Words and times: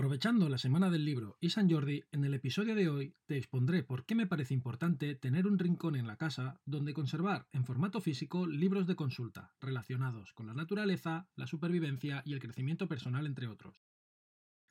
Aprovechando 0.00 0.48
la 0.48 0.56
Semana 0.56 0.88
del 0.88 1.04
Libro 1.04 1.36
y 1.40 1.50
San 1.50 1.68
Jordi, 1.68 2.02
en 2.10 2.24
el 2.24 2.32
episodio 2.32 2.74
de 2.74 2.88
hoy 2.88 3.14
te 3.26 3.36
expondré 3.36 3.82
por 3.82 4.06
qué 4.06 4.14
me 4.14 4.26
parece 4.26 4.54
importante 4.54 5.14
tener 5.14 5.46
un 5.46 5.58
rincón 5.58 5.94
en 5.94 6.06
la 6.06 6.16
casa 6.16 6.58
donde 6.64 6.94
conservar 6.94 7.48
en 7.52 7.66
formato 7.66 8.00
físico 8.00 8.46
libros 8.46 8.86
de 8.86 8.96
consulta 8.96 9.52
relacionados 9.60 10.32
con 10.32 10.46
la 10.46 10.54
naturaleza, 10.54 11.28
la 11.36 11.46
supervivencia 11.46 12.22
y 12.24 12.32
el 12.32 12.40
crecimiento 12.40 12.88
personal, 12.88 13.26
entre 13.26 13.46
otros. 13.46 13.84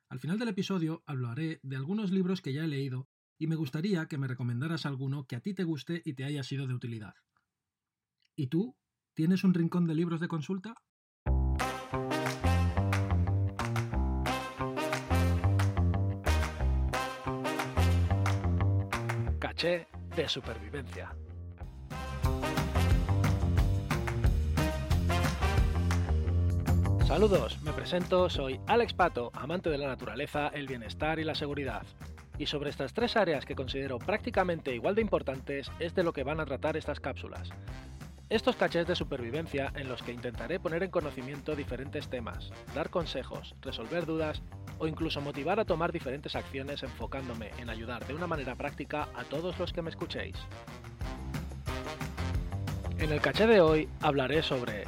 Al 0.10 0.18
final 0.18 0.40
del 0.40 0.50
episodio 0.50 1.04
hablaré 1.06 1.60
de 1.62 1.76
algunos 1.76 2.10
libros 2.10 2.42
que 2.42 2.54
ya 2.54 2.64
he 2.64 2.68
leído 2.68 3.08
y 3.38 3.46
me 3.46 3.56
gustaría 3.56 4.08
que 4.08 4.18
me 4.18 4.28
recomendaras 4.28 4.88
alguno 4.88 5.28
que 5.28 5.36
a 5.36 5.42
ti 5.42 5.54
te 5.54 5.64
guste 5.64 6.02
y 6.06 6.16
te 6.16 6.24
haya 6.24 6.42
sido 6.42 6.66
de 6.66 6.74
utilidad. 6.74 7.14
¿Y 8.36 8.48
tú? 8.48 8.76
¿Tienes 9.14 9.44
un 9.44 9.54
rincón 9.54 9.86
de 9.86 9.94
libros 9.94 10.22
de 10.22 10.28
consulta? 10.28 10.74
De 19.60 20.30
supervivencia. 20.30 21.14
Saludos, 27.06 27.62
me 27.62 27.74
presento, 27.74 28.30
soy 28.30 28.58
Alex 28.68 28.94
Pato, 28.94 29.32
amante 29.34 29.70
de 29.70 29.78
la 29.78 29.88
naturaleza, 29.88 30.48
el 30.48 30.66
bienestar 30.66 31.20
y 31.20 31.26
la 31.26 31.36
seguridad. 31.36 31.84
Y 32.38 32.46
sobre 32.46 32.70
estas 32.70 32.94
tres 32.94 33.18
áreas 33.18 33.46
que 33.46 33.56
considero 33.56 34.00
prácticamente 34.00 34.74
igual 34.74 34.96
de 34.96 35.02
importantes 35.02 35.70
es 35.80 35.94
de 35.94 36.04
lo 36.04 36.14
que 36.14 36.24
van 36.24 36.40
a 36.40 36.46
tratar 36.46 36.78
estas 36.78 37.02
cápsulas. 37.02 37.50
Estos 38.30 38.56
cachés 38.56 38.86
de 38.86 38.96
supervivencia 38.96 39.72
en 39.76 39.90
los 39.90 40.04
que 40.04 40.12
intentaré 40.12 40.60
poner 40.60 40.84
en 40.84 40.92
conocimiento 40.92 41.56
diferentes 41.56 42.10
temas, 42.10 42.52
dar 42.76 42.92
consejos, 42.92 43.56
resolver 43.60 44.06
dudas 44.06 44.44
o 44.78 44.88
incluso 44.88 45.20
motivar 45.20 45.60
a 45.60 45.66
tomar 45.66 45.92
diferentes 45.92 46.36
acciones 46.36 46.84
enfocándome 46.84 47.50
en 47.58 47.72
ayudar 47.72 48.06
de 48.06 48.14
una 48.14 48.28
manera 48.28 48.56
práctica 48.56 49.10
a 49.16 49.24
todos 49.24 49.58
los 49.58 49.74
que 49.74 49.82
me 49.82 49.90
escuchéis. 49.90 50.36
En 53.00 53.12
el 53.12 53.20
caché 53.20 53.48
de 53.48 53.62
hoy 53.62 53.90
hablaré 54.00 54.44
sobre 54.44 54.84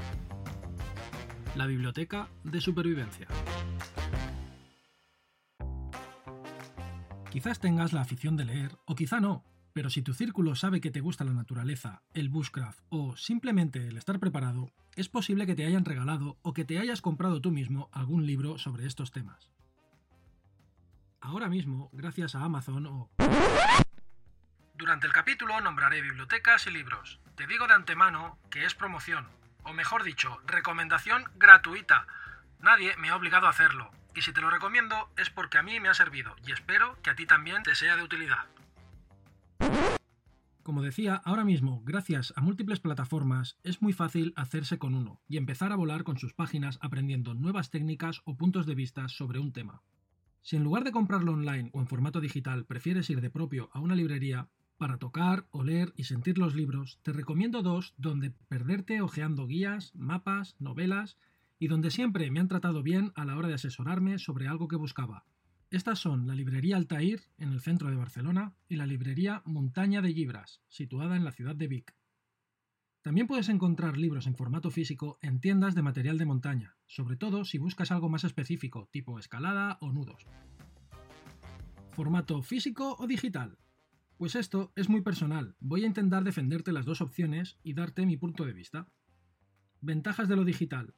la 1.55 1.65
biblioteca 1.65 2.27
de 2.43 2.61
supervivencia. 2.61 3.25
Quizás 7.31 7.59
tengas 7.59 7.91
la 7.91 8.01
afición 8.01 8.37
de 8.37 8.45
leer, 8.45 8.77
o 8.85 8.93
quizá 8.93 9.19
no, 9.19 9.43
pero 9.73 9.89
si 9.89 10.01
tu 10.01 10.13
círculo 10.13 10.55
sabe 10.55 10.81
que 10.81 10.91
te 10.91 11.01
gusta 11.01 11.23
la 11.23 11.33
naturaleza, 11.33 12.01
el 12.13 12.29
bushcraft 12.29 12.79
o 12.89 13.15
simplemente 13.17 13.87
el 13.87 13.97
estar 13.97 14.19
preparado, 14.19 14.71
es 14.95 15.09
posible 15.09 15.45
que 15.45 15.55
te 15.55 15.65
hayan 15.65 15.85
regalado 15.85 16.37
o 16.41 16.53
que 16.53 16.65
te 16.65 16.79
hayas 16.79 17.01
comprado 17.01 17.41
tú 17.41 17.51
mismo 17.51 17.89
algún 17.91 18.25
libro 18.25 18.57
sobre 18.57 18.85
estos 18.85 19.11
temas 19.11 19.51
ahora 21.21 21.47
mismo 21.47 21.89
gracias 21.93 22.35
a 22.35 22.43
Amazon 22.43 22.85
o... 22.87 23.09
Durante 24.75 25.07
el 25.07 25.13
capítulo 25.13 25.61
nombraré 25.61 26.01
bibliotecas 26.01 26.65
y 26.67 26.71
libros. 26.71 27.19
Te 27.35 27.47
digo 27.47 27.67
de 27.67 27.73
antemano 27.73 28.37
que 28.49 28.65
es 28.65 28.73
promoción, 28.73 29.27
o 29.63 29.73
mejor 29.73 30.03
dicho, 30.03 30.41
recomendación 30.45 31.23
gratuita. 31.35 32.07
Nadie 32.59 32.95
me 32.97 33.09
ha 33.09 33.15
obligado 33.15 33.47
a 33.47 33.51
hacerlo, 33.51 33.91
y 34.15 34.23
si 34.23 34.33
te 34.33 34.41
lo 34.41 34.49
recomiendo 34.49 35.09
es 35.17 35.29
porque 35.29 35.59
a 35.59 35.63
mí 35.63 35.79
me 35.79 35.89
ha 35.89 35.93
servido, 35.93 36.35
y 36.45 36.51
espero 36.51 36.97
que 37.03 37.11
a 37.11 37.15
ti 37.15 37.25
también 37.25 37.63
te 37.63 37.75
sea 37.75 37.95
de 37.95 38.03
utilidad. 38.03 38.45
Como 40.63 40.83
decía, 40.83 41.15
ahora 41.15 41.43
mismo, 41.43 41.81
gracias 41.83 42.33
a 42.35 42.41
múltiples 42.41 42.79
plataformas, 42.79 43.57
es 43.63 43.81
muy 43.81 43.93
fácil 43.93 44.31
hacerse 44.35 44.77
con 44.77 44.93
uno 44.93 45.19
y 45.27 45.37
empezar 45.37 45.71
a 45.71 45.75
volar 45.75 46.03
con 46.03 46.17
sus 46.17 46.33
páginas 46.33 46.77
aprendiendo 46.81 47.33
nuevas 47.33 47.71
técnicas 47.71 48.21
o 48.25 48.37
puntos 48.37 48.65
de 48.65 48.75
vista 48.75 49.07
sobre 49.09 49.39
un 49.39 49.51
tema. 49.51 49.81
Si 50.41 50.55
en 50.55 50.63
lugar 50.63 50.83
de 50.83 50.91
comprarlo 50.91 51.33
online 51.33 51.71
o 51.73 51.81
en 51.81 51.87
formato 51.87 52.21
digital 52.21 52.65
prefieres 52.65 53.09
ir 53.09 53.21
de 53.21 53.29
propio 53.29 53.69
a 53.73 53.79
una 53.79 53.95
librería, 53.95 54.49
para 54.77 54.97
tocar, 54.97 55.45
oler 55.51 55.93
y 55.95 56.05
sentir 56.05 56.39
los 56.39 56.55
libros, 56.55 56.99
te 57.03 57.13
recomiendo 57.13 57.61
dos 57.61 57.93
donde 57.97 58.31
perderte 58.31 59.01
hojeando 59.01 59.45
guías, 59.45 59.93
mapas, 59.93 60.55
novelas 60.57 61.17
y 61.59 61.67
donde 61.67 61.91
siempre 61.91 62.31
me 62.31 62.39
han 62.39 62.47
tratado 62.47 62.81
bien 62.81 63.11
a 63.13 63.25
la 63.25 63.37
hora 63.37 63.47
de 63.47 63.53
asesorarme 63.53 64.17
sobre 64.17 64.47
algo 64.47 64.67
que 64.67 64.77
buscaba. 64.77 65.25
Estas 65.71 65.99
son 65.99 66.27
la 66.27 66.35
librería 66.35 66.75
Altair, 66.75 67.21
en 67.37 67.53
el 67.53 67.61
centro 67.61 67.89
de 67.89 67.95
Barcelona, 67.95 68.57
y 68.67 68.75
la 68.75 68.85
librería 68.85 69.41
Montaña 69.45 70.01
de 70.01 70.09
Libras, 70.09 70.61
situada 70.67 71.15
en 71.15 71.23
la 71.23 71.31
ciudad 71.31 71.55
de 71.55 71.69
Vic. 71.69 71.95
También 73.01 73.25
puedes 73.25 73.47
encontrar 73.47 73.97
libros 73.97 74.27
en 74.27 74.35
formato 74.35 74.69
físico 74.69 75.17
en 75.21 75.39
tiendas 75.39 75.73
de 75.73 75.81
material 75.81 76.17
de 76.17 76.25
montaña, 76.25 76.75
sobre 76.87 77.15
todo 77.15 77.45
si 77.45 77.57
buscas 77.57 77.89
algo 77.89 78.09
más 78.09 78.25
específico, 78.25 78.89
tipo 78.91 79.17
escalada 79.17 79.77
o 79.79 79.93
nudos. 79.93 80.25
¿Formato 81.91 82.41
físico 82.41 82.97
o 82.99 83.07
digital? 83.07 83.57
Pues 84.17 84.35
esto 84.35 84.73
es 84.75 84.89
muy 84.89 84.99
personal, 84.99 85.55
voy 85.61 85.85
a 85.85 85.87
intentar 85.87 86.25
defenderte 86.25 86.73
las 86.73 86.85
dos 86.85 86.99
opciones 86.99 87.59
y 87.63 87.75
darte 87.75 88.05
mi 88.05 88.17
punto 88.17 88.43
de 88.43 88.51
vista. 88.51 88.89
Ventajas 89.79 90.27
de 90.27 90.35
lo 90.35 90.43
digital. 90.43 90.95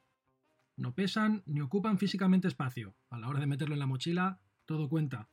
No 0.76 0.96
pesan 0.96 1.44
ni 1.46 1.60
ocupan 1.60 1.98
físicamente 1.98 2.48
espacio. 2.48 2.96
A 3.08 3.20
la 3.20 3.28
hora 3.28 3.38
de 3.38 3.46
meterlo 3.46 3.76
en 3.76 3.78
la 3.78 3.86
mochila, 3.86 4.40
todo 4.66 4.88
cuenta. 4.88 5.28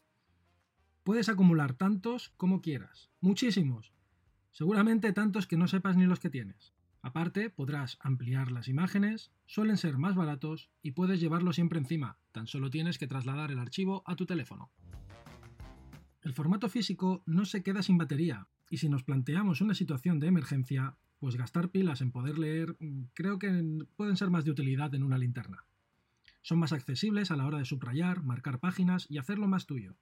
Puedes 1.04 1.30
acumular 1.30 1.74
tantos 1.74 2.30
como 2.38 2.62
quieras, 2.62 3.10
muchísimos, 3.20 3.94
Seguramente 4.52 5.14
tantos 5.14 5.48
que 5.48 5.56
no 5.56 5.68
sepas 5.68 5.96
ni 5.96 6.06
los 6.06 6.20
que 6.20 6.30
tienes. 6.30 6.74
Aparte, 7.02 7.50
podrás 7.50 7.98
ampliar 8.02 8.52
las 8.52 8.68
imágenes, 8.68 9.32
suelen 9.46 9.78
ser 9.78 9.98
más 9.98 10.14
baratos 10.14 10.70
y 10.84 10.92
puedes 10.92 11.20
llevarlo 11.20 11.54
siempre 11.54 11.80
encima, 11.80 12.18
tan 12.32 12.48
solo 12.48 12.70
tienes 12.70 12.98
que 12.98 13.08
trasladar 13.08 13.52
el 13.52 13.60
archivo 13.60 14.04
a 14.06 14.16
tu 14.16 14.26
teléfono. 14.26 14.70
El 16.22 16.34
formato 16.34 16.70
físico 16.70 17.24
no 17.26 17.46
se 17.46 17.64
queda 17.64 17.82
sin 17.82 17.98
batería, 17.98 18.48
y 18.70 18.78
si 18.78 18.90
nos 18.90 19.04
planteamos 19.04 19.62
una 19.62 19.74
situación 19.74 20.20
de 20.20 20.28
emergencia, 20.28 20.96
pues 21.18 21.38
gastar 21.38 21.70
pilas 21.70 22.02
en 22.02 22.12
poder 22.12 22.38
leer 22.38 22.76
mm, 22.80 23.06
creo 23.14 23.40
que 23.40 23.88
pueden 23.96 24.18
ser 24.18 24.30
más 24.30 24.46
de 24.46 24.52
utilidad 24.52 24.94
en 24.94 25.04
una 25.04 25.18
linterna. 25.18 25.66
Son 26.42 26.60
más 26.60 26.74
accesibles 26.74 27.32
a 27.32 27.36
la 27.36 27.46
hora 27.46 27.60
de 27.60 27.66
subrayar, 27.66 28.24
marcar 28.24 28.60
páginas 28.60 29.06
y 29.10 29.18
hacerlo 29.18 29.48
más 29.48 29.66
tuyo, 29.66 29.96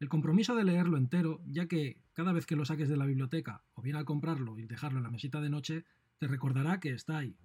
el 0.00 0.08
compromiso 0.08 0.54
de 0.54 0.62
leerlo 0.62 0.96
entero, 0.96 1.40
ya 1.44 1.66
que 1.66 2.00
cada 2.12 2.32
vez 2.32 2.46
que 2.46 2.54
lo 2.54 2.64
saques 2.64 2.88
de 2.88 2.96
la 2.96 3.06
biblioteca 3.06 3.64
o 3.74 3.82
bien 3.82 3.96
al 3.96 4.04
comprarlo 4.04 4.56
y 4.56 4.66
dejarlo 4.66 4.98
en 4.98 5.02
la 5.02 5.10
mesita 5.10 5.40
de 5.40 5.50
noche, 5.50 5.84
te 6.18 6.28
recordará 6.28 6.78
que 6.78 6.90
está 6.90 7.18
ahí. 7.18 7.36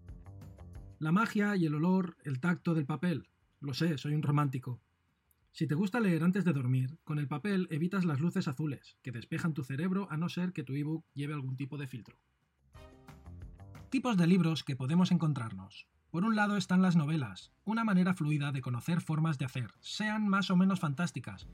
La 1.00 1.12
magia 1.12 1.56
y 1.56 1.66
el 1.66 1.74
olor, 1.74 2.16
el 2.24 2.40
tacto 2.40 2.76
del 2.76 2.86
papel. 2.86 3.28
Lo 3.60 3.74
sé, 3.74 3.98
soy 3.98 4.14
un 4.14 4.22
romántico. 4.22 4.80
Si 5.52 5.66
te 5.66 5.74
gusta 5.74 6.00
leer 6.00 6.24
antes 6.24 6.46
de 6.46 6.54
dormir, 6.54 7.00
con 7.04 7.18
el 7.18 7.28
papel 7.28 7.68
evitas 7.72 8.06
las 8.06 8.20
luces 8.20 8.48
azules, 8.48 8.98
que 9.02 9.12
despejan 9.12 9.54
tu 9.54 9.64
cerebro 9.64 10.08
a 10.12 10.18
no 10.18 10.30
ser 10.30 10.54
que 10.54 10.64
tu 10.64 10.76
ebook 10.76 11.06
lleve 11.16 11.34
algún 11.34 11.58
tipo 11.58 11.78
de 11.78 11.88
filtro. 11.88 12.20
Tipos 13.90 14.16
de 14.16 14.28
libros 14.28 14.64
que 14.64 14.76
podemos 14.76 15.12
encontrarnos. 15.12 15.88
Por 16.14 16.26
un 16.26 16.36
lado 16.36 16.58
están 16.58 16.84
las 16.84 16.96
novelas, 16.96 17.52
una 17.66 17.84
manera 17.84 18.14
fluida 18.14 18.52
de 18.52 18.62
conocer 18.62 19.02
formas 19.02 19.40
de 19.40 19.46
hacer, 19.46 19.72
sean 19.80 20.28
más 20.28 20.52
o 20.52 20.56
menos 20.56 20.80
fantásticas, 20.80 21.48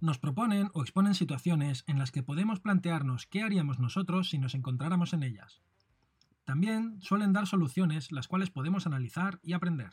nos 0.00 0.18
proponen 0.18 0.68
o 0.74 0.82
exponen 0.82 1.14
situaciones 1.14 1.84
en 1.86 2.00
las 2.00 2.10
que 2.10 2.24
podemos 2.24 2.58
plantearnos 2.58 3.28
qué 3.28 3.42
haríamos 3.42 3.78
nosotros 3.78 4.30
si 4.30 4.38
nos 4.38 4.56
encontráramos 4.56 5.12
en 5.12 5.22
ellas. 5.22 5.62
También 6.42 7.00
suelen 7.02 7.32
dar 7.32 7.46
soluciones 7.46 8.10
las 8.10 8.26
cuales 8.26 8.50
podemos 8.50 8.88
analizar 8.88 9.38
y 9.44 9.52
aprender. 9.52 9.92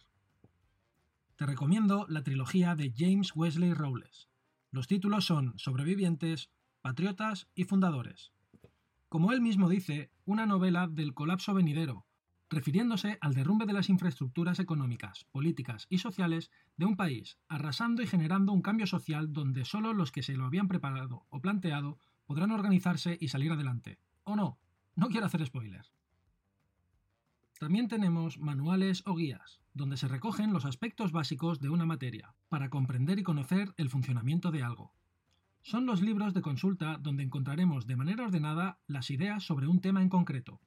Te 1.36 1.46
recomiendo 1.46 2.08
la 2.10 2.24
trilogía 2.24 2.76
de 2.76 2.92
James 2.98 3.36
Wesley 3.36 3.76
Rowles. 3.76 4.30
Los 4.72 4.88
títulos 4.88 5.26
son 5.26 5.54
Sobrevivientes, 5.58 6.50
Patriotas 6.82 7.50
y 7.54 7.66
Fundadores. 7.66 8.32
Como 9.10 9.32
él 9.32 9.42
mismo 9.42 9.70
dice, 9.70 10.10
una 10.26 10.48
novela 10.48 10.88
del 10.88 11.14
colapso 11.14 11.54
venidero, 11.54 12.08
refiriéndose 12.52 13.18
al 13.22 13.34
derrumbe 13.34 13.66
de 13.66 13.72
las 13.72 13.90
infraestructuras 13.90 14.60
económicas, 14.60 15.26
políticas 15.32 15.88
y 15.90 16.00
sociales 16.00 16.52
de 16.76 16.86
un 16.86 16.98
país, 16.98 17.40
arrasando 17.48 18.04
y 18.04 18.08
generando 18.08 18.52
un 18.52 18.62
cambio 18.62 18.86
social 18.88 19.32
donde 19.32 19.64
solo 19.64 19.94
los 19.94 20.12
que 20.12 20.22
se 20.22 20.36
lo 20.36 20.46
habían 20.46 20.68
preparado 20.68 21.26
o 21.30 21.40
planteado 21.40 21.98
podrán 22.26 22.52
organizarse 22.52 23.18
y 23.20 23.30
salir 23.30 23.54
adelante. 23.54 24.00
¿O 24.24 24.36
no? 24.36 24.60
No 24.96 25.08
quiero 25.08 25.26
hacer 25.26 25.46
spoiler. 25.46 25.86
También 27.58 27.88
tenemos 27.88 28.38
manuales 28.38 29.04
o 29.06 29.16
guías, 29.16 29.62
donde 29.74 29.96
se 29.96 30.10
recogen 30.10 30.52
los 30.52 30.66
aspectos 30.66 31.14
básicos 31.14 31.62
de 31.62 31.70
una 31.70 31.86
materia, 31.86 32.36
para 32.50 32.70
comprender 32.70 33.18
y 33.18 33.24
conocer 33.24 33.74
el 33.78 33.90
funcionamiento 33.90 34.52
de 34.52 34.64
algo. 34.64 34.94
Son 35.62 35.86
los 35.86 36.02
libros 36.02 36.34
de 36.34 36.42
consulta 36.42 36.98
donde 36.98 37.24
encontraremos 37.24 37.88
de 37.88 37.96
manera 37.96 38.26
ordenada 38.26 38.80
las 38.88 39.10
ideas 39.10 39.44
sobre 39.44 39.68
un 39.68 39.80
tema 39.80 40.02
en 40.02 40.10
concreto, 40.10 40.60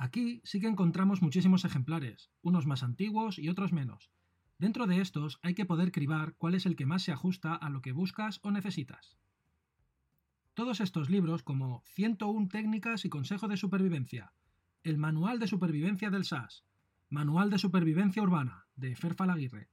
Aquí 0.00 0.40
sí 0.44 0.60
que 0.62 0.66
encontramos 0.66 1.20
muchísimos 1.20 1.66
ejemplares, 1.66 2.30
unos 2.40 2.64
más 2.64 2.82
antiguos 2.82 3.38
y 3.38 3.50
otros 3.50 3.70
menos. 3.70 4.10
Dentro 4.56 4.86
de 4.86 5.02
estos 5.02 5.38
hay 5.42 5.52
que 5.52 5.66
poder 5.66 5.92
cribar 5.92 6.36
cuál 6.38 6.54
es 6.54 6.64
el 6.64 6.74
que 6.74 6.86
más 6.86 7.02
se 7.02 7.12
ajusta 7.12 7.54
a 7.54 7.68
lo 7.68 7.82
que 7.82 7.92
buscas 7.92 8.40
o 8.42 8.50
necesitas. 8.50 9.18
Todos 10.54 10.80
estos 10.80 11.10
libros 11.10 11.42
como 11.42 11.82
101 11.84 12.48
técnicas 12.48 13.04
y 13.04 13.10
consejo 13.10 13.46
de 13.46 13.58
supervivencia, 13.58 14.32
el 14.84 14.96
Manual 14.96 15.38
de 15.38 15.48
Supervivencia 15.48 16.08
del 16.08 16.24
SAS, 16.24 16.64
Manual 17.10 17.50
de 17.50 17.58
Supervivencia 17.58 18.22
Urbana, 18.22 18.68
de 18.76 18.96
Fer 18.96 19.14
Falaguirre, 19.14 19.68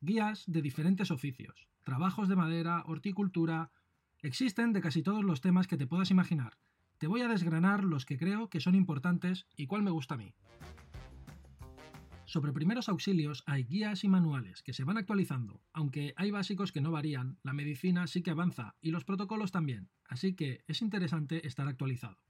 guías 0.00 0.44
de 0.46 0.62
diferentes 0.62 1.10
oficios, 1.10 1.66
trabajos 1.82 2.28
de 2.28 2.36
madera, 2.36 2.84
horticultura... 2.86 3.72
Existen 4.20 4.72
de 4.72 4.80
casi 4.80 5.02
todos 5.02 5.24
los 5.24 5.40
temas 5.40 5.66
que 5.66 5.76
te 5.76 5.88
puedas 5.88 6.12
imaginar. 6.12 6.56
Te 7.02 7.08
voy 7.08 7.22
a 7.22 7.26
desgranar 7.26 7.82
los 7.82 8.06
que 8.06 8.16
creo 8.16 8.48
que 8.48 8.60
son 8.60 8.76
importantes 8.76 9.48
y 9.56 9.66
cuál 9.66 9.82
me 9.82 9.90
gusta 9.90 10.14
a 10.14 10.18
mí. 10.18 10.36
Sobre 12.26 12.52
primeros 12.52 12.88
auxilios 12.88 13.42
hay 13.44 13.64
guías 13.64 14.04
y 14.04 14.08
manuales 14.08 14.62
que 14.62 14.72
se 14.72 14.84
van 14.84 14.98
actualizando, 14.98 15.64
aunque 15.72 16.14
hay 16.14 16.30
básicos 16.30 16.70
que 16.70 16.80
no 16.80 16.92
varían, 16.92 17.40
la 17.42 17.54
medicina 17.54 18.06
sí 18.06 18.22
que 18.22 18.30
avanza 18.30 18.76
y 18.80 18.92
los 18.92 19.04
protocolos 19.04 19.50
también, 19.50 19.90
así 20.04 20.36
que 20.36 20.62
es 20.68 20.80
interesante 20.80 21.44
estar 21.44 21.66
actualizado. 21.66 22.22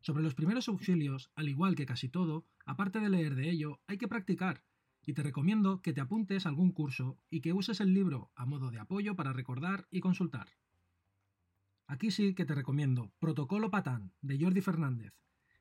Sobre 0.00 0.22
los 0.22 0.34
primeros 0.34 0.66
auxilios, 0.68 1.30
al 1.34 1.50
igual 1.50 1.74
que 1.74 1.84
casi 1.84 2.08
todo, 2.08 2.46
aparte 2.64 3.00
de 3.00 3.10
leer 3.10 3.34
de 3.34 3.50
ello, 3.50 3.82
hay 3.86 3.98
que 3.98 4.08
practicar, 4.08 4.64
y 5.04 5.12
te 5.12 5.22
recomiendo 5.22 5.82
que 5.82 5.92
te 5.92 6.00
apuntes 6.00 6.46
a 6.46 6.48
algún 6.48 6.72
curso 6.72 7.18
y 7.28 7.42
que 7.42 7.52
uses 7.52 7.82
el 7.82 7.92
libro 7.92 8.32
a 8.34 8.46
modo 8.46 8.70
de 8.70 8.78
apoyo 8.78 9.14
para 9.14 9.34
recordar 9.34 9.86
y 9.90 10.00
consultar. 10.00 10.48
Aquí 11.86 12.10
sí 12.10 12.34
que 12.34 12.44
te 12.44 12.54
recomiendo 12.54 13.12
Protocolo 13.18 13.70
Patán, 13.70 14.12
de 14.22 14.38
Jordi 14.38 14.60
Fernández, 14.60 15.12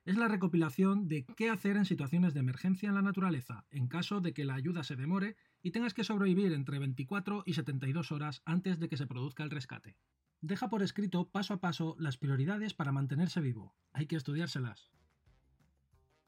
es 0.06 0.18
la 0.18 0.28
recopilación 0.28 1.08
de 1.08 1.26
qué 1.26 1.50
hacer 1.50 1.78
en 1.78 1.86
situaciones 1.86 2.34
de 2.34 2.42
emergencia 2.42 2.90
en 2.90 2.96
la 2.96 3.02
naturaleza, 3.02 3.66
en 3.70 3.88
caso 3.88 4.20
de 4.20 4.34
que 4.34 4.44
la 4.44 4.56
ayuda 4.56 4.84
se 4.84 4.98
demore 4.98 5.38
y 5.62 5.72
tengas 5.72 5.94
que 5.94 6.04
sobrevivir 6.04 6.52
entre 6.52 6.78
24 6.78 7.44
y 7.46 7.54
72 7.54 8.12
horas 8.12 8.42
antes 8.44 8.80
de 8.80 8.90
que 8.90 8.98
se 8.98 9.08
produzca 9.08 9.44
el 9.44 9.50
rescate. 9.50 9.96
Deja 10.42 10.70
por 10.70 10.84
escrito 10.84 11.30
paso 11.30 11.54
a 11.54 11.62
paso 11.62 11.96
las 12.00 12.18
prioridades 12.18 12.74
para 12.74 12.92
mantenerse 12.92 13.40
vivo. 13.40 13.76
Hay 13.94 14.08
que 14.08 14.18
estudiárselas. 14.18 14.92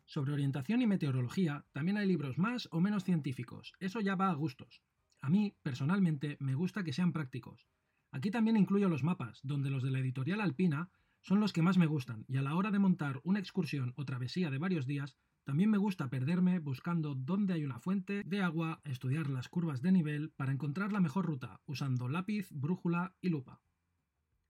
Sobre 0.06 0.32
orientación 0.32 0.82
y 0.82 0.88
meteorología 0.88 1.66
también 1.74 1.98
hay 1.98 2.08
libros 2.08 2.38
más 2.38 2.70
o 2.72 2.80
menos 2.80 3.04
científicos, 3.04 3.74
eso 3.80 4.00
ya 4.00 4.16
va 4.16 4.30
a 4.30 4.36
gustos. 4.36 4.84
A 5.20 5.30
mí, 5.30 5.54
personalmente, 5.64 6.38
me 6.40 6.56
gusta 6.56 6.84
que 6.84 6.94
sean 6.94 7.12
prácticos. 7.12 7.68
Aquí 8.16 8.32
también 8.32 8.56
incluyo 8.56 8.88
los 8.88 9.04
mapas, 9.04 9.42
donde 9.44 9.70
los 9.70 9.84
de 9.84 9.92
la 9.92 10.00
editorial 10.00 10.40
Alpina 10.40 10.90
son 11.20 11.42
los 11.42 11.52
que 11.52 11.62
más 11.62 11.78
me 11.78 11.86
gustan, 11.86 12.24
y 12.30 12.38
a 12.38 12.42
la 12.42 12.56
hora 12.56 12.72
de 12.72 12.80
montar 12.80 13.20
una 13.26 13.40
excursión 13.40 13.92
o 13.98 14.06
travesía 14.06 14.50
de 14.50 14.58
varios 14.58 14.88
días, 14.88 15.18
también 15.44 15.70
me 15.70 15.78
gusta 15.78 16.10
perderme 16.10 16.60
buscando 16.60 17.14
dónde 17.14 17.56
hay 17.56 17.66
una 17.66 17.82
fuente 17.82 18.24
de 18.24 18.42
agua, 18.42 18.80
estudiar 18.86 19.30
las 19.30 19.50
curvas 19.50 19.82
de 19.82 19.92
nivel 19.92 20.32
para 20.38 20.54
encontrar 20.54 20.94
la 20.94 21.02
mejor 21.02 21.26
ruta, 21.26 21.60
usando 21.66 22.08
lápiz, 22.08 22.48
brújula 22.52 23.18
y 23.20 23.28
lupa. 23.28 23.60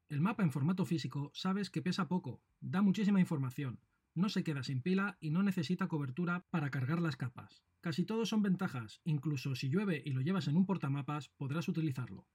El 0.09 0.21
mapa 0.21 0.43
en 0.43 0.51
formato 0.51 0.85
físico 0.85 1.31
sabes 1.33 1.71
que 1.71 1.81
pesa 1.81 2.07
poco, 2.07 2.43
da 2.59 2.83
muchísima 2.83 3.19
información, 3.19 3.79
no 4.13 4.29
se 4.29 4.43
queda 4.43 4.61
sin 4.61 4.83
pila 4.83 5.17
y 5.19 5.31
no 5.31 5.41
necesita 5.41 5.87
cobertura 5.87 6.45
para 6.51 6.69
cargar 6.69 7.01
las 7.01 7.17
capas. 7.17 7.63
Casi 7.81 8.05
todos 8.05 8.29
son 8.29 8.43
ventajas, 8.43 9.01
incluso 9.05 9.55
si 9.55 9.69
llueve 9.69 10.03
y 10.05 10.11
lo 10.11 10.21
llevas 10.21 10.47
en 10.47 10.55
un 10.55 10.67
portamapas 10.67 11.29
podrás 11.29 11.67
utilizarlo. 11.67 12.27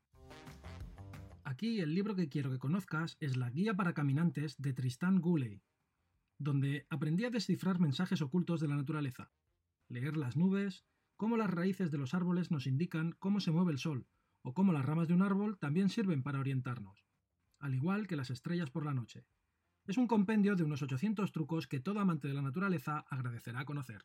Aquí 1.50 1.81
el 1.81 1.97
libro 1.97 2.14
que 2.14 2.29
quiero 2.29 2.49
que 2.49 2.61
conozcas 2.61 3.17
es 3.19 3.37
La 3.37 3.50
Guía 3.50 3.75
para 3.75 3.93
Caminantes 3.93 4.56
de 4.62 4.73
Tristan 4.73 5.20
Gooley, 5.20 5.64
donde 6.38 6.87
aprendí 6.91 7.25
a 7.25 7.31
descifrar 7.31 7.81
mensajes 7.81 8.23
ocultos 8.23 8.61
de 8.61 8.69
la 8.69 8.76
naturaleza, 8.76 9.32
leer 9.88 10.17
las 10.17 10.37
nubes, 10.37 10.85
cómo 11.17 11.37
las 11.37 11.50
raíces 11.50 11.91
de 11.91 11.99
los 11.99 12.14
árboles 12.14 12.52
nos 12.52 12.69
indican 12.69 13.17
cómo 13.19 13.41
se 13.41 13.50
mueve 13.50 13.73
el 13.73 13.79
sol, 13.79 14.06
o 14.43 14.55
cómo 14.55 14.73
las 14.73 14.87
ramas 14.87 15.08
de 15.08 15.14
un 15.14 15.23
árbol 15.23 15.58
también 15.58 15.88
sirven 15.88 16.23
para 16.23 16.38
orientarnos, 16.38 17.05
al 17.58 17.75
igual 17.75 18.06
que 18.06 18.14
las 18.14 18.31
estrellas 18.31 18.70
por 18.70 18.85
la 18.85 18.94
noche. 18.94 19.26
Es 19.88 19.99
un 19.99 20.06
compendio 20.06 20.55
de 20.55 20.62
unos 20.62 20.82
800 20.82 21.32
trucos 21.32 21.67
que 21.67 21.81
todo 21.81 21.99
amante 21.99 22.29
de 22.29 22.35
la 22.35 22.43
naturaleza 22.43 23.05
agradecerá 23.11 23.64
conocer. 23.64 24.05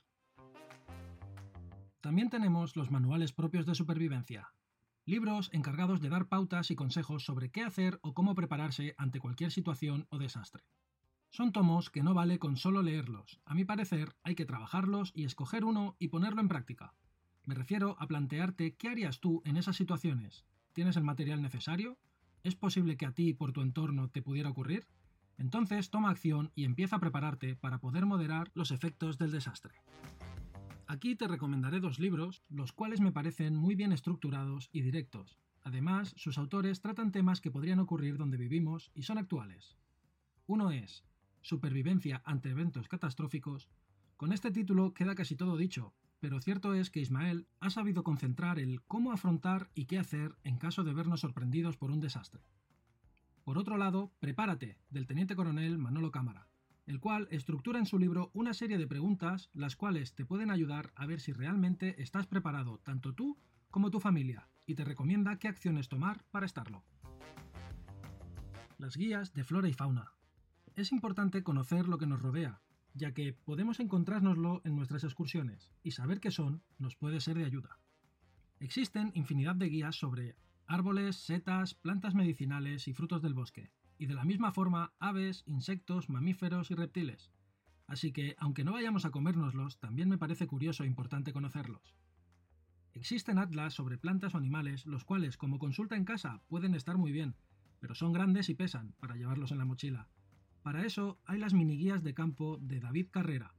También 2.01 2.31
tenemos 2.31 2.75
los 2.75 2.89
manuales 2.89 3.33
propios 3.33 3.67
de 3.67 3.75
supervivencia, 3.75 4.51
libros 5.05 5.49
encargados 5.53 6.01
de 6.01 6.09
dar 6.09 6.27
pautas 6.27 6.71
y 6.71 6.75
consejos 6.75 7.25
sobre 7.25 7.51
qué 7.51 7.61
hacer 7.61 7.99
o 8.01 8.13
cómo 8.13 8.35
prepararse 8.35 8.95
ante 8.97 9.19
cualquier 9.19 9.51
situación 9.51 10.07
o 10.09 10.17
desastre. 10.17 10.63
Son 11.29 11.51
tomos 11.51 11.89
que 11.89 12.01
no 12.01 12.13
vale 12.13 12.39
con 12.39 12.57
solo 12.57 12.81
leerlos. 12.81 13.39
A 13.45 13.55
mi 13.55 13.65
parecer, 13.65 14.15
hay 14.23 14.35
que 14.35 14.45
trabajarlos 14.45 15.11
y 15.13 15.25
escoger 15.25 15.65
uno 15.65 15.95
y 15.99 16.07
ponerlo 16.07 16.41
en 16.41 16.47
práctica. 16.47 16.93
Me 17.45 17.55
refiero 17.55 17.95
a 17.99 18.07
plantearte 18.07 18.75
qué 18.75 18.89
harías 18.89 19.19
tú 19.19 19.41
en 19.45 19.57
esas 19.57 19.75
situaciones. 19.75 20.45
¿Tienes 20.73 20.97
el 20.97 21.03
material 21.03 21.41
necesario? 21.41 21.97
¿Es 22.43 22.55
posible 22.55 22.97
que 22.97 23.05
a 23.05 23.11
ti 23.11 23.33
por 23.33 23.51
tu 23.51 23.61
entorno 23.61 24.09
te 24.09 24.21
pudiera 24.21 24.49
ocurrir? 24.49 24.87
Entonces 25.37 25.89
toma 25.89 26.09
acción 26.09 26.51
y 26.55 26.63
empieza 26.63 26.95
a 26.95 26.99
prepararte 26.99 27.55
para 27.55 27.79
poder 27.79 28.05
moderar 28.05 28.51
los 28.53 28.71
efectos 28.71 29.17
del 29.17 29.31
desastre. 29.31 29.75
Aquí 30.87 31.15
te 31.15 31.27
recomendaré 31.27 31.79
dos 31.79 31.99
libros, 31.99 32.43
los 32.47 32.71
cuales 32.71 33.01
me 33.01 33.11
parecen 33.11 33.55
muy 33.55 33.75
bien 33.75 33.91
estructurados 33.91 34.69
y 34.71 34.81
directos. 34.81 35.39
Además, 35.63 36.13
sus 36.15 36.37
autores 36.37 36.79
tratan 36.79 37.11
temas 37.11 37.41
que 37.41 37.49
podrían 37.49 37.79
ocurrir 37.79 38.17
donde 38.17 38.37
vivimos 38.37 38.91
y 38.93 39.01
son 39.03 39.17
actuales. 39.17 39.77
Uno 40.45 40.71
es 40.71 41.03
Supervivencia 41.41 42.21
ante 42.25 42.49
eventos 42.49 42.87
catastróficos. 42.87 43.69
Con 44.17 44.31
este 44.31 44.51
título 44.51 44.93
queda 44.93 45.13
casi 45.15 45.35
todo 45.35 45.57
dicho, 45.57 45.93
pero 46.19 46.41
cierto 46.41 46.73
es 46.73 46.89
que 46.89 47.01
Ismael 47.01 47.47
ha 47.59 47.69
sabido 47.69 48.03
concentrar 48.03 48.57
el 48.57 48.81
cómo 48.83 49.11
afrontar 49.11 49.69
y 49.75 49.85
qué 49.85 49.99
hacer 49.99 50.35
en 50.43 50.57
caso 50.57 50.83
de 50.83 50.93
vernos 50.93 51.19
sorprendidos 51.21 51.77
por 51.77 51.91
un 51.91 51.99
desastre. 51.99 52.41
Por 53.43 53.59
otro 53.59 53.77
lado, 53.77 54.11
Prepárate, 54.19 54.79
del 54.89 55.05
teniente 55.05 55.35
coronel 55.35 55.77
Manolo 55.77 56.11
Cámara, 56.11 56.47
el 56.85 56.99
cual 56.99 57.27
estructura 57.31 57.79
en 57.79 57.85
su 57.85 57.97
libro 57.97 58.31
una 58.33 58.53
serie 58.53 58.77
de 58.77 58.87
preguntas 58.87 59.49
las 59.53 59.75
cuales 59.75 60.13
te 60.13 60.25
pueden 60.25 60.51
ayudar 60.51 60.91
a 60.95 61.05
ver 61.05 61.19
si 61.19 61.33
realmente 61.33 62.01
estás 62.01 62.27
preparado 62.27 62.79
tanto 62.79 63.13
tú 63.13 63.37
como 63.71 63.91
tu 63.91 63.99
familia 63.99 64.47
y 64.65 64.75
te 64.75 64.83
recomienda 64.83 65.37
qué 65.37 65.47
acciones 65.47 65.89
tomar 65.89 66.23
para 66.31 66.45
estarlo. 66.45 66.83
Las 68.77 68.97
guías 68.97 69.33
de 69.33 69.43
flora 69.43 69.67
y 69.69 69.73
fauna. 69.73 70.11
Es 70.75 70.91
importante 70.91 71.43
conocer 71.43 71.87
lo 71.87 71.97
que 71.97 72.07
nos 72.07 72.21
rodea, 72.21 72.61
ya 72.93 73.13
que 73.13 73.33
podemos 73.33 73.79
encontrárnoslo 73.79 74.61
en 74.65 74.75
nuestras 74.75 75.03
excursiones 75.03 75.71
y 75.83 75.91
saber 75.91 76.19
qué 76.19 76.31
son 76.31 76.63
nos 76.77 76.95
puede 76.95 77.21
ser 77.21 77.37
de 77.37 77.45
ayuda. 77.45 77.79
Existen 78.59 79.11
infinidad 79.15 79.55
de 79.55 79.69
guías 79.69 79.95
sobre 79.95 80.35
árboles, 80.67 81.17
setas, 81.17 81.73
plantas 81.73 82.15
medicinales 82.15 82.87
y 82.87 82.93
frutos 82.93 83.21
del 83.21 83.33
bosque, 83.33 83.71
y 83.97 84.05
de 84.07 84.13
la 84.13 84.25
misma 84.25 84.51
forma 84.51 84.93
aves, 84.99 85.43
insectos, 85.45 86.09
mamíferos 86.09 86.71
y 86.71 86.75
reptiles. 86.75 87.31
Así 87.87 88.11
que, 88.11 88.35
aunque 88.39 88.63
no 88.63 88.73
vayamos 88.73 89.05
a 89.05 89.11
comérnoslos, 89.11 89.79
también 89.79 90.09
me 90.09 90.17
parece 90.17 90.47
curioso 90.47 90.83
e 90.83 90.87
importante 90.87 91.33
conocerlos. 91.33 91.95
Existen 92.93 93.37
atlas 93.37 93.73
sobre 93.73 93.97
plantas 93.97 94.33
o 94.33 94.37
animales, 94.37 94.85
los 94.85 95.03
cuales, 95.03 95.37
como 95.37 95.59
consulta 95.59 95.95
en 95.95 96.05
casa, 96.05 96.41
pueden 96.47 96.75
estar 96.75 96.97
muy 96.97 97.11
bien, 97.11 97.35
pero 97.79 97.93
son 97.93 98.13
grandes 98.13 98.49
y 98.49 98.55
pesan 98.55 98.93
para 98.99 99.15
llevarlos 99.15 99.51
en 99.51 99.57
la 99.57 99.65
mochila. 99.65 100.07
Para 100.63 100.85
eso 100.85 101.19
hay 101.25 101.37
las 101.37 101.53
mini 101.53 101.77
guías 101.77 102.03
de 102.03 102.13
campo 102.13 102.57
de 102.61 102.79
David 102.79 103.07
Carrera, 103.11 103.53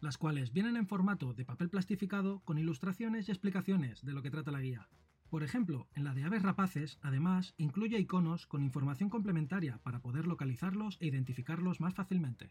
las 0.00 0.18
cuales 0.18 0.52
vienen 0.52 0.76
en 0.76 0.86
formato 0.86 1.34
de 1.34 1.44
papel 1.44 1.70
plastificado 1.70 2.40
con 2.40 2.58
ilustraciones 2.58 3.28
y 3.28 3.30
explicaciones 3.30 4.04
de 4.04 4.12
lo 4.12 4.22
que 4.22 4.30
trata 4.30 4.50
la 4.50 4.60
guía. 4.60 4.88
Por 5.30 5.42
ejemplo, 5.42 5.86
en 5.94 6.04
la 6.04 6.14
de 6.14 6.24
aves 6.24 6.42
rapaces, 6.42 6.98
además, 7.02 7.54
incluye 7.58 7.98
iconos 7.98 8.46
con 8.46 8.62
información 8.62 9.10
complementaria 9.10 9.78
para 9.82 10.00
poder 10.00 10.26
localizarlos 10.26 10.96
e 11.00 11.06
identificarlos 11.06 11.80
más 11.80 11.94
fácilmente. 11.94 12.48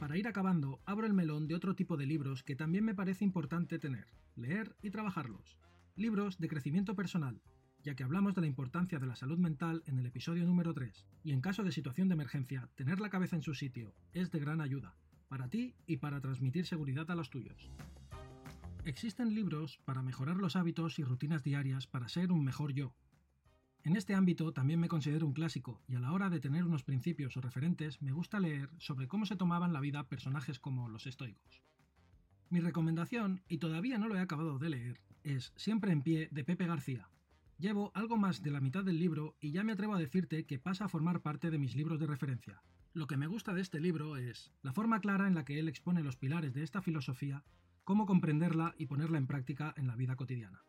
Para 0.00 0.16
ir 0.16 0.26
acabando, 0.26 0.80
abro 0.84 1.06
el 1.06 1.14
melón 1.14 1.46
de 1.46 1.54
otro 1.54 1.76
tipo 1.76 1.96
de 1.96 2.06
libros 2.06 2.42
que 2.42 2.56
también 2.56 2.84
me 2.84 2.96
parece 2.96 3.24
importante 3.24 3.78
tener, 3.78 4.08
leer 4.34 4.74
y 4.82 4.90
trabajarlos. 4.90 5.60
Libros 5.94 6.38
de 6.38 6.48
crecimiento 6.48 6.96
personal, 6.96 7.40
ya 7.84 7.94
que 7.94 8.02
hablamos 8.02 8.34
de 8.34 8.40
la 8.40 8.48
importancia 8.48 8.98
de 8.98 9.06
la 9.06 9.14
salud 9.14 9.38
mental 9.38 9.84
en 9.86 10.00
el 10.00 10.06
episodio 10.06 10.44
número 10.44 10.74
3, 10.74 11.06
y 11.22 11.30
en 11.30 11.40
caso 11.40 11.62
de 11.62 11.70
situación 11.70 12.08
de 12.08 12.14
emergencia, 12.14 12.68
tener 12.74 12.98
la 12.98 13.10
cabeza 13.10 13.36
en 13.36 13.42
su 13.42 13.54
sitio 13.54 13.94
es 14.12 14.32
de 14.32 14.40
gran 14.40 14.60
ayuda, 14.60 14.96
para 15.28 15.48
ti 15.48 15.76
y 15.86 15.98
para 15.98 16.20
transmitir 16.20 16.66
seguridad 16.66 17.08
a 17.08 17.14
los 17.14 17.30
tuyos. 17.30 17.70
Existen 18.84 19.32
libros 19.32 19.78
para 19.84 20.02
mejorar 20.02 20.38
los 20.38 20.56
hábitos 20.56 20.98
y 20.98 21.04
rutinas 21.04 21.44
diarias 21.44 21.86
para 21.86 22.08
ser 22.08 22.32
un 22.32 22.42
mejor 22.42 22.72
yo. 22.72 22.92
En 23.84 23.94
este 23.94 24.12
ámbito 24.12 24.52
también 24.52 24.80
me 24.80 24.88
considero 24.88 25.24
un 25.24 25.34
clásico 25.34 25.80
y 25.86 25.94
a 25.94 26.00
la 26.00 26.12
hora 26.12 26.30
de 26.30 26.40
tener 26.40 26.64
unos 26.64 26.82
principios 26.82 27.36
o 27.36 27.40
referentes 27.40 28.02
me 28.02 28.10
gusta 28.10 28.40
leer 28.40 28.70
sobre 28.78 29.06
cómo 29.06 29.24
se 29.24 29.36
tomaban 29.36 29.72
la 29.72 29.78
vida 29.78 30.08
personajes 30.08 30.58
como 30.58 30.88
los 30.88 31.06
estoicos. 31.06 31.62
Mi 32.50 32.58
recomendación, 32.58 33.42
y 33.46 33.58
todavía 33.58 33.98
no 33.98 34.08
lo 34.08 34.16
he 34.16 34.20
acabado 34.20 34.58
de 34.58 34.70
leer, 34.70 35.00
es 35.22 35.52
Siempre 35.54 35.92
en 35.92 36.02
pie 36.02 36.28
de 36.32 36.42
Pepe 36.42 36.66
García. 36.66 37.08
Llevo 37.58 37.92
algo 37.94 38.16
más 38.16 38.42
de 38.42 38.50
la 38.50 38.60
mitad 38.60 38.82
del 38.82 38.98
libro 38.98 39.36
y 39.38 39.52
ya 39.52 39.62
me 39.62 39.72
atrevo 39.72 39.94
a 39.94 40.00
decirte 40.00 40.44
que 40.44 40.58
pasa 40.58 40.86
a 40.86 40.88
formar 40.88 41.20
parte 41.20 41.52
de 41.52 41.58
mis 41.58 41.76
libros 41.76 42.00
de 42.00 42.08
referencia. 42.08 42.60
Lo 42.94 43.06
que 43.06 43.16
me 43.16 43.28
gusta 43.28 43.54
de 43.54 43.60
este 43.60 43.78
libro 43.78 44.16
es 44.16 44.50
la 44.60 44.72
forma 44.72 45.00
clara 45.00 45.28
en 45.28 45.36
la 45.36 45.44
que 45.44 45.60
él 45.60 45.68
expone 45.68 46.02
los 46.02 46.16
pilares 46.16 46.52
de 46.52 46.64
esta 46.64 46.82
filosofía 46.82 47.44
cómo 47.84 48.06
comprenderla 48.06 48.74
y 48.78 48.86
ponerla 48.86 49.18
en 49.18 49.26
práctica 49.26 49.74
en 49.76 49.86
la 49.86 49.96
vida 49.96 50.16
cotidiana. 50.16 50.64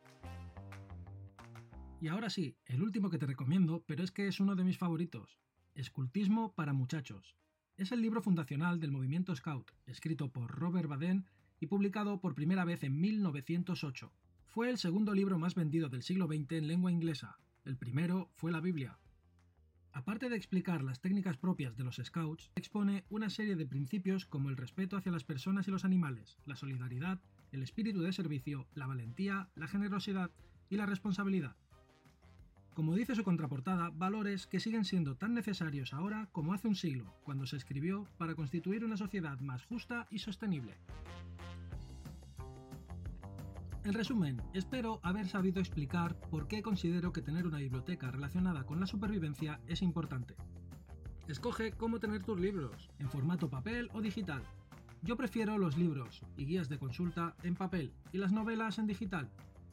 Y 2.01 2.09
ahora 2.09 2.29
sí, 2.29 2.57
el 2.65 2.83
último 2.83 3.09
que 3.09 3.17
te 3.17 3.25
recomiendo, 3.25 3.83
pero 3.87 4.03
es 4.03 4.11
que 4.11 4.27
es 4.27 4.39
uno 4.39 4.55
de 4.55 4.63
mis 4.63 4.77
favoritos, 4.77 5.39
Escultismo 5.75 6.53
para 6.53 6.71
muchachos. 6.71 7.35
Es 7.77 7.91
el 7.91 8.01
libro 8.03 8.21
fundacional 8.21 8.79
del 8.79 8.91
movimiento 8.91 9.35
Scout, 9.35 9.71
escrito 9.87 10.31
por 10.31 10.51
Robert 10.51 10.87
Baden 10.87 11.25
y 11.59 11.65
publicado 11.65 12.21
por 12.21 12.35
primera 12.35 12.63
vez 12.63 12.83
en 12.83 13.01
1908. 13.01 14.13
Fue 14.45 14.69
el 14.69 14.77
segundo 14.77 15.15
libro 15.15 15.39
más 15.39 15.55
vendido 15.55 15.89
del 15.89 16.03
siglo 16.03 16.27
XX 16.27 16.51
en 16.51 16.67
lengua 16.67 16.91
inglesa. 16.91 17.39
El 17.65 17.75
primero 17.75 18.29
fue 18.33 18.51
la 18.51 18.59
Biblia. 18.59 18.99
Aparte 19.93 20.27
de 20.27 20.35
explicar 20.35 20.83
las 20.83 21.01
técnicas 21.01 21.37
propias 21.37 21.77
de 21.77 21.83
los 21.83 22.01
Scouts, 22.03 22.49
expone 22.55 23.05
una 23.09 23.29
serie 23.29 23.55
de 23.55 23.67
principios 23.67 24.25
como 24.25 24.49
el 24.49 24.57
respeto 24.57 24.97
hacia 24.97 25.11
las 25.11 25.23
personas 25.23 25.67
y 25.67 25.71
los 25.71 25.85
animales, 25.85 26.39
la 26.47 26.55
solidaridad, 26.55 27.19
el 27.51 27.61
espíritu 27.61 28.01
de 28.01 28.11
servicio, 28.11 28.65
la 28.73 28.87
valentía, 28.87 29.49
la 29.55 29.67
generosidad 29.67 30.31
y 30.71 30.77
la 30.77 30.87
responsabilidad. 30.87 31.55
Como 32.73 32.95
dice 32.95 33.13
su 33.13 33.23
contraportada, 33.23 33.91
valores 33.91 34.47
que 34.47 34.59
siguen 34.59 34.83
siendo 34.83 35.15
tan 35.15 35.35
necesarios 35.35 35.93
ahora 35.93 36.27
como 36.31 36.55
hace 36.55 36.67
un 36.67 36.75
siglo, 36.75 37.13
cuando 37.23 37.45
se 37.45 37.57
escribió 37.57 38.07
para 38.17 38.33
constituir 38.33 38.83
una 38.83 38.97
sociedad 38.97 39.39
más 39.41 39.63
justa 39.63 40.07
y 40.09 40.17
sostenible. 40.17 40.73
En 43.83 43.93
resumen, 43.93 44.41
espero 44.53 45.01
haber 45.03 45.27
sabido 45.27 45.59
explicar 45.59 46.15
por 46.29 46.47
qué 46.47 46.61
considero 46.61 47.11
que 47.11 47.21
tener 47.21 47.45
una 47.45 47.57
biblioteca 47.57 48.09
relacionada 48.11 48.65
con 48.65 48.79
la 48.79 48.87
supervivencia 48.87 49.59
es 49.67 49.81
importante. 49.81 50.35
Escoge 51.27 51.73
cómo 51.73 51.99
tener 51.99 52.23
tus 52.23 52.39
libros, 52.39 52.89
en 52.99 53.09
formato 53.09 53.49
papel 53.49 53.89
o 53.93 53.99
digital. 53.99 54.41
Yo 55.01 55.17
prefiero 55.17 55.57
los 55.57 55.77
libros 55.77 56.21
y 56.37 56.45
guías 56.45 56.69
de 56.69 56.79
consulta 56.79 57.35
en 57.43 57.55
papel 57.55 57.91
y 58.13 58.19
las 58.19 58.31
novelas 58.31 58.79
en 58.79 58.87
digital. 58.87 59.29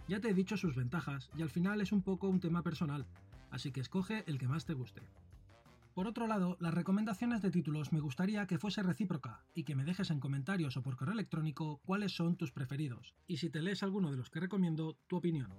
Ya 0.08 0.20
te 0.20 0.30
he 0.30 0.34
dicho 0.34 0.56
sus 0.56 0.74
ventajas 0.74 1.30
y 1.36 1.42
al 1.42 1.50
final 1.50 1.80
es 1.80 1.92
un 1.92 2.02
poco 2.02 2.28
un 2.28 2.40
tema 2.40 2.64
personal, 2.64 3.06
así 3.52 3.70
que 3.70 3.80
escoge 3.80 4.24
el 4.26 4.38
que 4.38 4.48
más 4.48 4.64
te 4.64 4.74
guste. 4.74 5.02
Por 5.94 6.06
otro 6.06 6.26
lado, 6.26 6.56
las 6.60 6.72
recomendaciones 6.72 7.42
de 7.42 7.50
títulos 7.50 7.92
me 7.92 8.00
gustaría 8.00 8.46
que 8.46 8.58
fuese 8.58 8.82
recíproca 8.82 9.44
y 9.54 9.64
que 9.64 9.74
me 9.74 9.84
dejes 9.84 10.10
en 10.10 10.20
comentarios 10.20 10.76
o 10.76 10.82
por 10.82 10.96
correo 10.96 11.14
electrónico 11.14 11.80
cuáles 11.84 12.12
son 12.12 12.36
tus 12.36 12.52
preferidos 12.52 13.14
y 13.26 13.38
si 13.38 13.50
te 13.50 13.60
lees 13.60 13.82
alguno 13.82 14.10
de 14.10 14.16
los 14.16 14.30
que 14.30 14.40
recomiendo, 14.40 14.96
tu 15.08 15.16
opinión. 15.16 15.50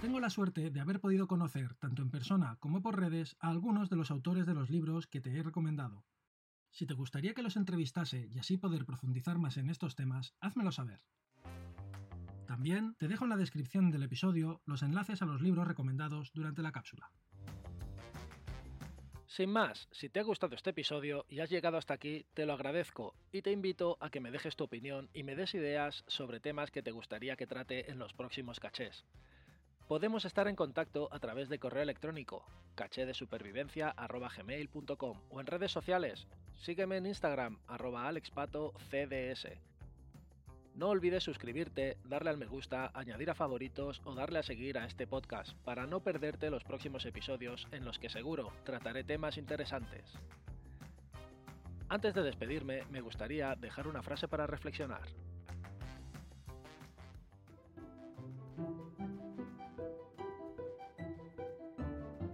Tengo 0.00 0.20
la 0.20 0.30
suerte 0.30 0.70
de 0.70 0.80
haber 0.80 1.00
podido 1.00 1.26
conocer, 1.26 1.74
tanto 1.76 2.02
en 2.02 2.10
persona 2.10 2.56
como 2.60 2.82
por 2.82 2.98
redes, 2.98 3.36
a 3.40 3.48
algunos 3.48 3.90
de 3.90 3.96
los 3.96 4.10
autores 4.10 4.46
de 4.46 4.54
los 4.54 4.70
libros 4.70 5.06
que 5.06 5.20
te 5.20 5.36
he 5.36 5.42
recomendado. 5.42 6.04
Si 6.70 6.86
te 6.86 6.94
gustaría 6.94 7.34
que 7.34 7.42
los 7.42 7.56
entrevistase 7.56 8.28
y 8.30 8.38
así 8.38 8.58
poder 8.58 8.84
profundizar 8.84 9.38
más 9.38 9.56
en 9.56 9.70
estos 9.70 9.96
temas, 9.96 10.34
házmelo 10.40 10.72
saber. 10.72 11.02
También 12.46 12.94
te 12.98 13.08
dejo 13.08 13.24
en 13.24 13.30
la 13.30 13.36
descripción 13.36 13.90
del 13.90 14.02
episodio 14.02 14.62
los 14.66 14.82
enlaces 14.82 15.22
a 15.22 15.26
los 15.26 15.40
libros 15.40 15.66
recomendados 15.66 16.32
durante 16.34 16.62
la 16.62 16.72
cápsula. 16.72 17.10
Sin 19.36 19.50
más, 19.50 19.86
si 19.92 20.08
te 20.08 20.18
ha 20.18 20.22
gustado 20.22 20.54
este 20.54 20.70
episodio 20.70 21.26
y 21.28 21.40
has 21.40 21.50
llegado 21.50 21.76
hasta 21.76 21.92
aquí, 21.92 22.24
te 22.32 22.46
lo 22.46 22.54
agradezco 22.54 23.14
y 23.32 23.42
te 23.42 23.50
invito 23.50 23.98
a 24.00 24.08
que 24.08 24.18
me 24.18 24.30
dejes 24.30 24.56
tu 24.56 24.64
opinión 24.64 25.10
y 25.12 25.24
me 25.24 25.36
des 25.36 25.52
ideas 25.52 26.04
sobre 26.06 26.40
temas 26.40 26.70
que 26.70 26.82
te 26.82 26.90
gustaría 26.90 27.36
que 27.36 27.46
trate 27.46 27.90
en 27.90 27.98
los 27.98 28.14
próximos 28.14 28.60
cachés. 28.60 29.04
Podemos 29.88 30.24
estar 30.24 30.48
en 30.48 30.56
contacto 30.56 31.10
a 31.12 31.18
través 31.18 31.50
de 31.50 31.58
correo 31.58 31.82
electrónico 31.82 32.46
cachedesupervivencia.gmail.com 32.76 35.20
o 35.28 35.38
en 35.38 35.46
redes 35.46 35.70
sociales. 35.70 36.26
Sígueme 36.56 36.96
en 36.96 37.04
Instagram 37.04 37.58
arroba 37.66 38.08
alexpatocds 38.08 38.82
no 40.76 40.88
olvides 40.88 41.24
suscribirte, 41.24 41.96
darle 42.04 42.30
al 42.30 42.36
me 42.36 42.46
gusta, 42.46 42.90
añadir 42.94 43.30
a 43.30 43.34
favoritos 43.34 44.02
o 44.04 44.14
darle 44.14 44.38
a 44.38 44.42
seguir 44.42 44.78
a 44.78 44.84
este 44.84 45.06
podcast 45.06 45.56
para 45.64 45.86
no 45.86 46.00
perderte 46.00 46.50
los 46.50 46.64
próximos 46.64 47.06
episodios 47.06 47.66
en 47.72 47.84
los 47.84 47.98
que 47.98 48.10
seguro 48.10 48.52
trataré 48.64 49.02
temas 49.02 49.38
interesantes. 49.38 50.04
Antes 51.88 52.14
de 52.14 52.22
despedirme, 52.22 52.82
me 52.90 53.00
gustaría 53.00 53.54
dejar 53.54 53.88
una 53.88 54.02
frase 54.02 54.28
para 54.28 54.46
reflexionar. 54.46 55.02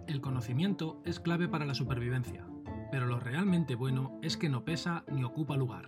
El 0.08 0.20
conocimiento 0.20 1.00
es 1.04 1.20
clave 1.20 1.48
para 1.48 1.64
la 1.64 1.74
supervivencia, 1.74 2.46
pero 2.90 3.06
lo 3.06 3.20
realmente 3.20 3.76
bueno 3.76 4.18
es 4.22 4.36
que 4.36 4.48
no 4.48 4.64
pesa 4.64 5.04
ni 5.08 5.22
ocupa 5.22 5.56
lugar. 5.56 5.86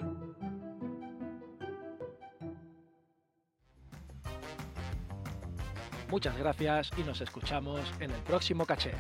Muchas 6.09 6.37
gracias 6.37 6.91
y 6.97 7.03
nos 7.03 7.21
escuchamos 7.21 7.81
en 8.01 8.11
el 8.11 8.21
próximo 8.23 8.67
caché. 8.67 8.93